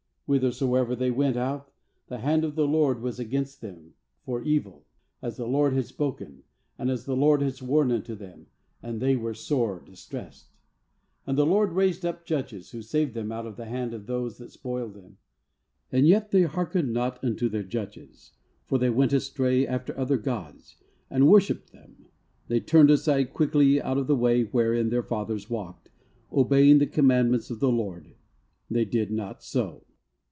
"Whithersoever 0.33 0.95
they 0.95 1.11
went 1.11 1.35
out, 1.35 1.73
the 2.07 2.19
hand 2.19 2.45
of 2.45 2.55
the 2.55 2.65
LORD, 2.65 3.01
was 3.01 3.19
against 3.19 3.59
them 3.59 3.95
for 4.23 4.41
evil, 4.41 4.85
as 5.21 5.35
the 5.35 5.45
LORD 5.45 5.73
had 5.73 5.83
spoken, 5.87 6.43
and 6.77 6.89
as 6.89 7.03
the 7.03 7.17
LORD 7.17 7.41
had 7.41 7.55
sworn 7.55 7.91
unto 7.91 8.15
them; 8.15 8.47
and 8.81 9.01
they 9.01 9.17
were 9.17 9.33
sore 9.33 9.81
distressed. 9.85 10.53
16And 11.27 11.35
the 11.35 11.45
LORD 11.45 11.73
raised 11.73 12.05
up 12.05 12.23
judges, 12.25 12.71
who 12.71 12.81
saved 12.81 13.13
them 13.13 13.33
out 13.33 13.45
of 13.45 13.57
the 13.57 13.65
hand 13.65 13.93
of 13.93 14.05
those 14.05 14.37
that 14.37 14.51
spoiled 14.53 14.93
them. 14.93 15.17
17And 15.91 16.07
yet 16.07 16.31
they 16.31 16.43
heark 16.43 16.71
ened 16.75 16.91
not 16.93 17.21
unto 17.21 17.49
their 17.49 17.61
judges, 17.63 18.31
for 18.63 18.77
they 18.77 18.89
went 18.89 19.11
astray 19.11 19.67
after 19.67 19.97
other 19.99 20.17
gods, 20.17 20.77
and 21.09 21.27
worshipped 21.27 21.73
them; 21.73 22.05
they 22.47 22.61
turned 22.61 22.89
aside 22.89 23.33
quickly 23.33 23.81
out 23.81 23.97
of 23.97 24.07
the 24.07 24.15
way 24.15 24.43
wherein 24.45 24.91
their 24.91 25.03
fathers 25.03 25.49
walked, 25.49 25.89
obeying 26.31 26.77
the 26.77 26.87
com 26.87 27.07
mandments 27.07 27.51
of 27.51 27.59
the 27.59 27.67
LORD; 27.69 28.15
they 28.69 28.85
did 28.85 29.11
not 29.11 29.43
so. 29.43 29.83